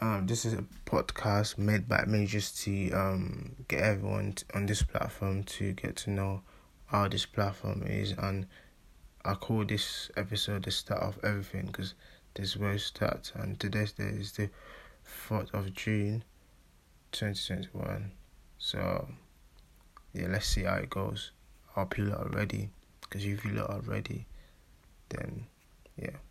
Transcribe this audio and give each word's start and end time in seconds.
Um, 0.00 0.26
this 0.26 0.44
is 0.44 0.54
a 0.54 0.64
podcast 0.86 1.56
made 1.56 1.88
by 1.88 2.04
me 2.04 2.26
just 2.26 2.60
to 2.62 2.90
um 2.90 3.54
get 3.68 3.80
everyone 3.80 4.34
on 4.52 4.66
this 4.66 4.82
platform 4.82 5.44
to 5.44 5.72
get 5.72 5.96
to 5.96 6.10
know 6.10 6.42
how 6.86 7.08
this 7.08 7.26
platform 7.26 7.84
is, 7.86 8.12
and 8.12 8.46
I 9.24 9.34
call 9.34 9.64
this 9.64 10.10
episode 10.16 10.64
the 10.64 10.70
start 10.72 11.02
of 11.02 11.18
everything 11.24 11.66
because 11.66 11.94
this 12.34 12.50
is 12.50 12.56
where 12.56 12.72
it 12.72 12.80
starts. 12.80 13.32
And 13.36 13.58
today's 13.58 13.92
day 13.92 14.04
is 14.04 14.32
the 14.32 14.50
fourth 15.04 15.54
of 15.54 15.72
June, 15.72 16.24
twenty 17.12 17.40
twenty 17.46 17.68
one. 17.72 18.12
So 18.58 19.08
yeah, 20.12 20.26
let's 20.28 20.46
see 20.46 20.64
how 20.64 20.74
it 20.74 20.90
goes. 20.90 21.30
I 21.70 21.80
hope 21.80 21.96
you 21.98 22.04
lot 22.06 22.26
are 22.26 22.30
ready, 22.30 22.68
because 23.00 23.24
you 23.24 23.38
lot 23.44 23.70
are 23.70 23.80
ready. 23.80 24.26